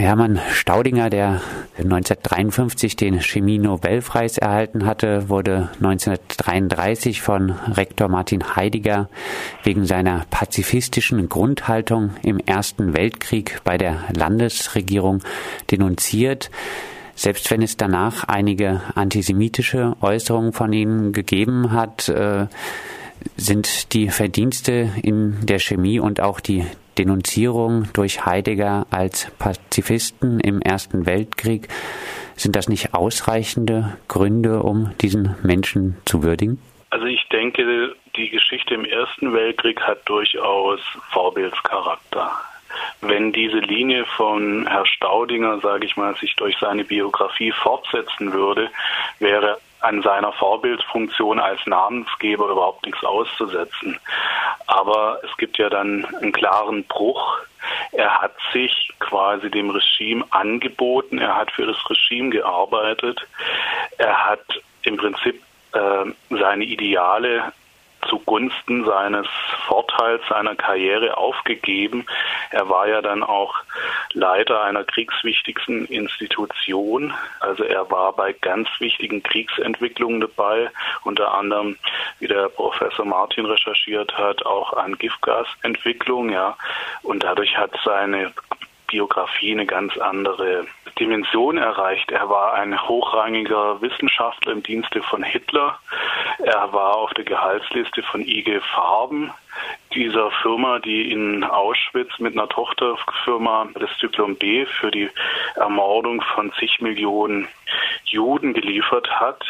[0.00, 1.42] Hermann Staudinger, der
[1.76, 9.08] 1953 den Chemie-Nobelpreis erhalten hatte, wurde 1933 von Rektor Martin Heidegger
[9.62, 15.22] wegen seiner pazifistischen Grundhaltung im Ersten Weltkrieg bei der Landesregierung
[15.70, 16.50] denunziert.
[17.14, 22.46] Selbst wenn es danach einige antisemitische Äußerungen von ihm gegeben hat, äh,
[23.36, 26.64] sind die Verdienste in der Chemie und auch die
[27.00, 31.68] Denunzierung durch Heidegger als Pazifisten im Ersten Weltkrieg,
[32.36, 36.60] sind das nicht ausreichende Gründe, um diesen Menschen zu würdigen?
[36.90, 42.32] Also ich denke, die Geschichte im Ersten Weltkrieg hat durchaus Vorbildscharakter.
[43.00, 48.68] Wenn diese Linie von Herr Staudinger, sage ich mal, sich durch seine Biografie fortsetzen würde,
[49.20, 53.98] wäre an seiner Vorbildfunktion als Namensgeber überhaupt nichts auszusetzen.
[54.70, 57.38] Aber es gibt ja dann einen klaren Bruch.
[57.90, 63.20] Er hat sich quasi dem Regime angeboten, er hat für das Regime gearbeitet,
[63.98, 64.44] er hat
[64.82, 67.52] im Prinzip äh, seine Ideale
[68.08, 69.26] zugunsten seines
[69.70, 72.04] Vorteils seiner Karriere aufgegeben.
[72.50, 73.54] Er war ja dann auch
[74.12, 77.14] Leiter einer kriegswichtigsten Institution.
[77.38, 80.70] Also er war bei ganz wichtigen Kriegsentwicklungen dabei,
[81.04, 81.78] unter anderem,
[82.18, 86.56] wie der Professor Martin recherchiert hat, auch an Giftgasentwicklung, ja.
[87.02, 88.32] Und dadurch hat seine
[88.90, 90.66] Biografie eine ganz andere
[90.98, 92.10] Dimension erreicht.
[92.10, 95.78] Er war ein hochrangiger Wissenschaftler im Dienste von Hitler.
[96.38, 99.32] Er war auf der Gehaltsliste von IG Farben,
[99.94, 105.10] dieser Firma, die in Auschwitz mit einer Tochterfirma das Zyklon B für die
[105.56, 107.48] Ermordung von zig Millionen
[108.04, 109.44] Juden geliefert hat.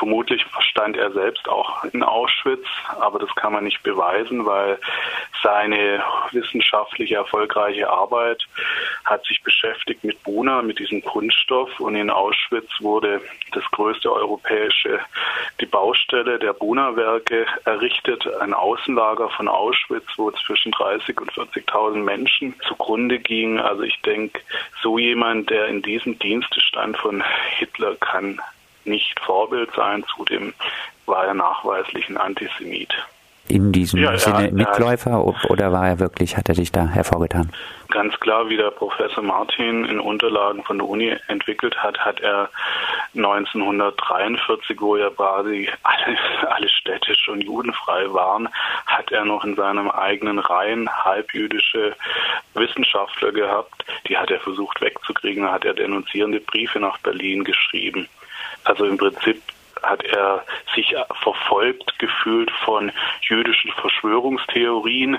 [0.00, 2.64] Vermutlich stand er selbst auch in Auschwitz,
[3.00, 4.78] aber das kann man nicht beweisen, weil
[5.42, 8.42] seine wissenschaftliche erfolgreiche Arbeit
[9.04, 13.20] hat sich beschäftigt mit Buna, mit diesem Kunststoff und in Auschwitz wurde
[13.52, 15.00] das größte europäische,
[15.60, 22.54] die Baustelle der Buna-Werke errichtet, ein Außenlager von Auschwitz, wo zwischen 30 und 40.000 Menschen
[22.66, 23.60] zugrunde gingen.
[23.60, 24.40] Also ich denke,
[24.82, 27.22] so jemand, der in diesem Dienste stand von
[27.58, 28.40] Hitler, kann
[28.84, 30.04] nicht Vorbild sein.
[30.14, 30.54] Zudem
[31.06, 32.94] war er nachweislich ein Antisemit
[33.50, 36.86] in diesem ja, Sinne er, Mitläufer er oder war er wirklich, hat er sich da
[36.86, 37.50] hervorgetan?
[37.88, 42.48] Ganz klar, wie der Professor Martin in Unterlagen von der Uni entwickelt hat, hat er
[43.16, 46.16] 1943, wo ja quasi alle,
[46.54, 48.48] alle Städte schon judenfrei waren,
[48.86, 51.96] hat er noch in seinem eigenen Reihen halbjüdische
[52.54, 53.84] Wissenschaftler gehabt.
[54.06, 58.08] Die hat er versucht wegzukriegen, da hat er denunzierende Briefe nach Berlin geschrieben.
[58.64, 59.42] Also im Prinzip
[59.82, 60.44] hat er
[60.74, 65.18] sich verfolgt gefühlt von jüdischen Verschwörungstheorien,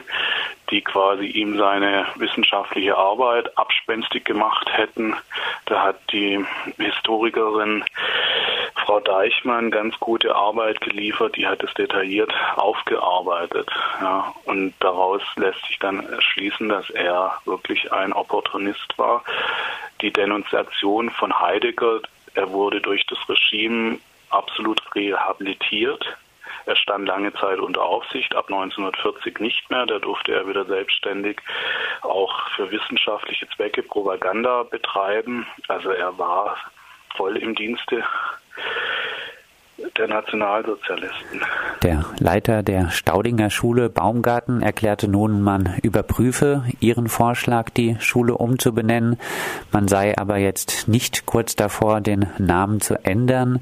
[0.69, 5.16] die quasi ihm seine wissenschaftliche Arbeit abspenstig gemacht hätten.
[5.66, 6.46] Da hat die
[6.78, 7.84] Historikerin
[8.85, 13.69] Frau Deichmann ganz gute Arbeit geliefert, die hat es detailliert aufgearbeitet.
[14.00, 19.23] Ja, und daraus lässt sich dann schließen, dass er wirklich ein Opportunist war.
[20.02, 22.02] Die Denunziation von Heidegger,
[22.34, 24.00] er wurde durch das Regime
[24.30, 26.18] absolut rehabilitiert.
[26.66, 29.86] Er stand lange Zeit unter Aufsicht, ab 1940 nicht mehr.
[29.86, 31.41] Da durfte er wieder selbstständig
[32.02, 35.47] auch für wissenschaftliche Zwecke Propaganda betreiben.
[35.68, 36.58] Also er war
[37.16, 38.03] voll im Dienste
[40.01, 41.41] der Nationalsozialisten.
[41.84, 49.17] Der Leiter der Staudinger Schule Baumgarten erklärte nun, man überprüfe ihren Vorschlag, die Schule umzubenennen.
[49.72, 53.59] Man sei aber jetzt nicht kurz davor, den Namen zu ändern.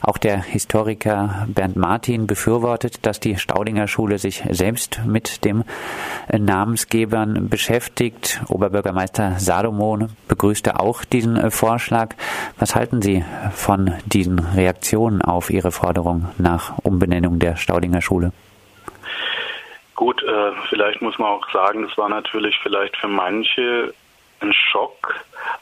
[0.00, 5.62] Auch der Historiker Bernd Martin befürwortet, dass die Staudinger Schule sich selbst mit dem
[6.32, 8.40] Namensgebern beschäftigt.
[8.48, 12.14] Oberbürgermeister Salomon begrüßte auch diesen Vorschlag.
[12.58, 18.32] Was halten Sie von diesen Reaktionen auf Ihre Forderung nach Umbenennung der Staudinger Schule?
[19.96, 23.92] Gut, äh, vielleicht muss man auch sagen, das war natürlich vielleicht für manche
[24.40, 25.14] ein Schock,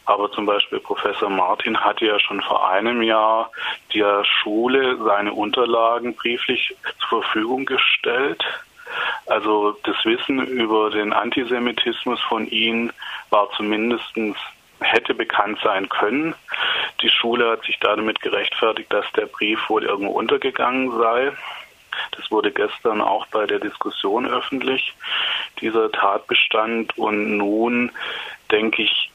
[0.05, 3.51] aber zum Beispiel Professor Martin hatte ja schon vor einem Jahr
[3.95, 6.75] der Schule seine Unterlagen brieflich
[7.09, 8.43] zur Verfügung gestellt.
[9.27, 12.91] Also das Wissen über den Antisemitismus von ihm
[13.31, 14.05] war zumindest
[14.81, 16.35] hätte bekannt sein können.
[17.03, 21.33] Die Schule hat sich damit gerechtfertigt, dass der Brief wohl irgendwo untergegangen sei.
[22.13, 24.95] Das wurde gestern auch bei der Diskussion öffentlich,
[25.61, 26.97] dieser Tatbestand.
[26.99, 27.91] Und nun
[28.51, 29.11] denke ich,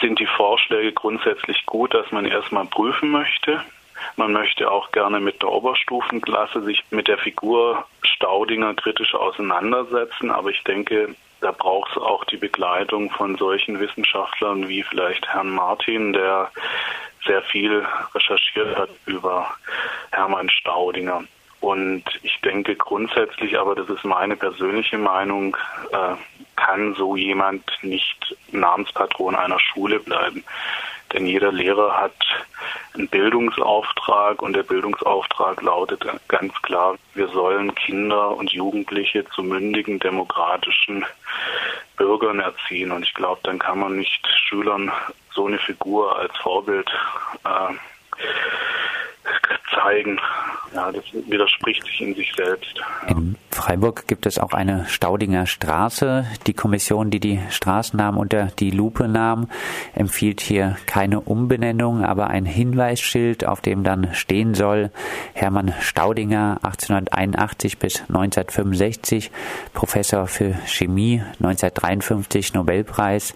[0.00, 3.62] sind die Vorschläge grundsätzlich gut, dass man erstmal prüfen möchte.
[4.16, 10.30] Man möchte auch gerne mit der Oberstufenklasse sich mit der Figur Staudinger kritisch auseinandersetzen.
[10.30, 15.50] Aber ich denke, da braucht es auch die Begleitung von solchen Wissenschaftlern wie vielleicht Herrn
[15.50, 16.50] Martin, der
[17.26, 17.84] sehr viel
[18.14, 19.48] recherchiert hat über
[20.12, 21.24] Hermann Staudinger.
[21.60, 25.56] Und ich denke grundsätzlich, aber das ist meine persönliche Meinung,
[25.90, 26.14] äh,
[26.56, 30.44] kann so jemand nicht Namenspatron einer Schule bleiben.
[31.16, 32.14] Denn jeder Lehrer hat
[32.92, 39.98] einen Bildungsauftrag und der Bildungsauftrag lautet ganz klar, wir sollen Kinder und Jugendliche zu mündigen
[39.98, 41.06] demokratischen
[41.96, 42.92] Bürgern erziehen.
[42.92, 44.92] Und ich glaube, dann kann man nicht Schülern
[45.30, 46.90] so eine Figur als Vorbild
[47.44, 47.74] äh,
[49.74, 50.20] zeigen.
[50.74, 52.80] Ja, das widerspricht sich in sich selbst.
[53.08, 56.26] In Freiburg gibt es auch eine Staudinger Straße.
[56.46, 59.48] Die Kommission, die die Straßennamen unter die Lupe nahm,
[59.94, 64.90] empfiehlt hier keine Umbenennung, aber ein Hinweisschild, auf dem dann stehen soll,
[65.32, 69.30] Hermann Staudinger 1881 bis 1965,
[69.72, 73.34] Professor für Chemie, 1953 Nobelpreis,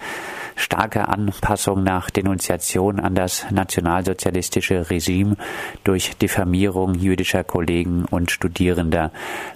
[0.61, 5.37] starke Anpassung nach Denunziation an das nationalsozialistische Regime
[5.85, 9.11] durch Diffamierung jüdischer Kollegen und Studierender.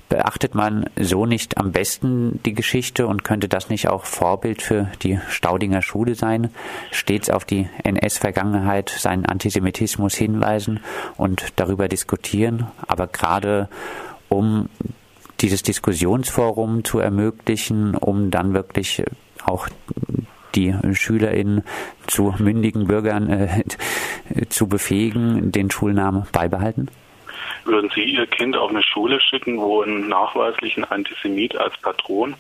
[0.09, 4.91] Beachtet man so nicht am besten die Geschichte und könnte das nicht auch Vorbild für
[5.03, 6.51] die Staudinger Schule sein?
[6.91, 10.81] Stets auf die NS-Vergangenheit, seinen Antisemitismus hinweisen
[11.17, 13.69] und darüber diskutieren, aber gerade
[14.29, 14.69] um
[15.41, 19.03] dieses Diskussionsforum zu ermöglichen, um dann wirklich
[19.45, 19.69] auch
[20.55, 21.63] die SchülerInnen
[22.07, 23.63] zu mündigen Bürgern äh,
[24.49, 26.89] zu befähigen, den Schulnamen beibehalten?
[27.65, 32.37] Würden Sie Ihr Kind auf eine Schule schicken, wo ein nachweislichen Antisemit als Patron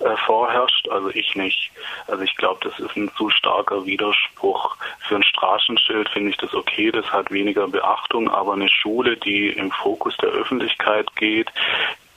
[0.00, 0.88] äh, vorherrscht?
[0.90, 1.70] Also ich nicht.
[2.06, 4.76] Also ich glaube, das ist ein zu starker Widerspruch.
[5.08, 9.48] Für ein Straßenschild finde ich das okay, das hat weniger Beachtung, aber eine Schule, die
[9.48, 11.50] im Fokus der Öffentlichkeit geht,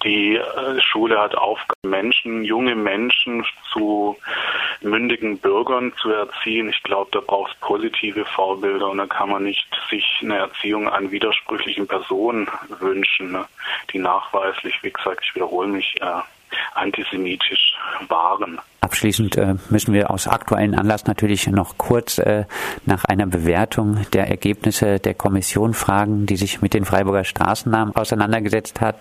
[0.05, 3.43] die äh, Schule hat Aufgabe, Menschen, junge Menschen
[3.73, 4.15] zu
[4.81, 6.69] mündigen Bürgern zu erziehen.
[6.69, 10.87] Ich glaube, da braucht es positive Vorbilder und da kann man nicht sich eine Erziehung
[10.87, 12.47] an widersprüchlichen Personen
[12.79, 13.45] wünschen, ne,
[13.91, 16.21] die nachweislich, wie gesagt, ich wiederhole mich, äh,
[16.73, 17.75] antisemitisch
[18.07, 18.59] waren.
[18.81, 22.45] Abschließend äh, müssen wir aus aktuellen Anlass natürlich noch kurz äh,
[22.85, 28.81] nach einer Bewertung der Ergebnisse der Kommission fragen, die sich mit den Freiburger Straßennamen auseinandergesetzt
[28.81, 28.97] hat.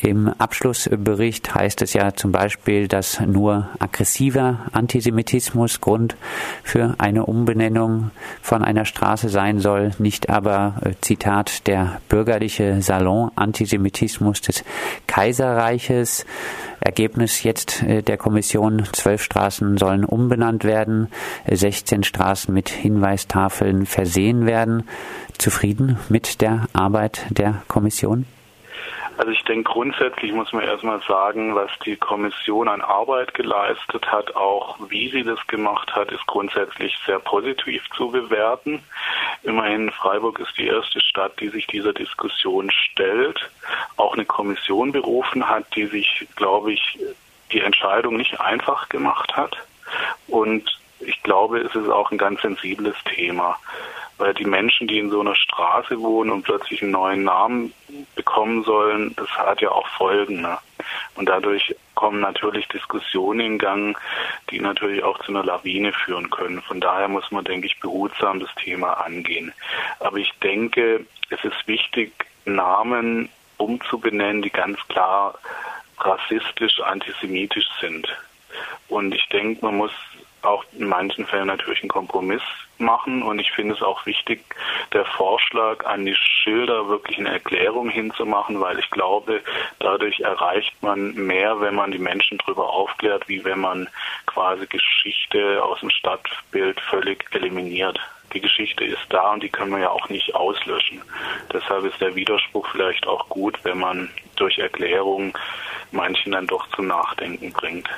[0.00, 6.16] Im Abschlussbericht heißt es ja zum Beispiel, dass nur aggressiver Antisemitismus Grund
[6.62, 14.40] für eine Umbenennung von einer Straße sein soll, nicht aber, äh, Zitat, der bürgerliche Salon-Antisemitismus
[14.40, 14.62] des
[15.08, 16.24] Kaiserreiches.
[16.78, 21.08] Ergebnis jetzt äh, der Kommission, zwölf Straßen sollen umbenannt werden,
[21.50, 24.84] 16 Straßen mit Hinweistafeln versehen werden.
[25.38, 28.26] Zufrieden mit der Arbeit der Kommission?
[29.18, 34.36] Also ich denke, grundsätzlich muss man erstmal sagen, was die Kommission an Arbeit geleistet hat,
[34.36, 38.80] auch wie sie das gemacht hat, ist grundsätzlich sehr positiv zu bewerten.
[39.42, 43.50] Immerhin Freiburg ist die erste Stadt, die sich dieser Diskussion stellt,
[43.96, 47.00] auch eine Kommission berufen hat, die sich, glaube ich,
[47.50, 49.56] die Entscheidung nicht einfach gemacht hat.
[50.28, 53.58] Und ich glaube, es ist auch ein ganz sensibles Thema
[54.18, 57.72] weil die Menschen, die in so einer Straße wohnen und plötzlich einen neuen Namen
[58.14, 60.42] bekommen sollen, das hat ja auch Folgen.
[60.42, 60.58] Ne?
[61.14, 63.98] Und dadurch kommen natürlich Diskussionen in Gang,
[64.50, 66.60] die natürlich auch zu einer Lawine führen können.
[66.62, 69.52] Von daher muss man, denke ich, behutsam das Thema angehen.
[70.00, 72.12] Aber ich denke, es ist wichtig,
[72.44, 75.38] Namen umzubenennen, die ganz klar
[75.98, 78.08] rassistisch, antisemitisch sind.
[78.88, 79.92] Und ich denke, man muss
[80.48, 82.42] auch in manchen Fällen natürlich einen Kompromiss
[82.78, 84.40] machen und ich finde es auch wichtig,
[84.92, 89.42] der Vorschlag an die Schilder wirklich eine Erklärung hinzumachen, weil ich glaube,
[89.80, 93.88] dadurch erreicht man mehr, wenn man die Menschen darüber aufklärt, wie wenn man
[94.26, 97.98] quasi Geschichte aus dem Stadtbild völlig eliminiert.
[98.34, 101.00] Die Geschichte ist da und die können wir ja auch nicht auslöschen.
[101.52, 105.36] Deshalb ist der Widerspruch vielleicht auch gut, wenn man durch Erklärung
[105.92, 107.88] manchen dann doch zum Nachdenken bringt.